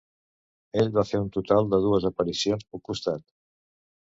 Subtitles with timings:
[0.83, 3.25] Ell va fer un total de dues aparicions pel costat.